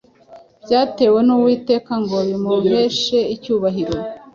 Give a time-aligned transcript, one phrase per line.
[0.63, 3.97] byatewe n’Uwiteka ngo bimuheshe icyubahiro.”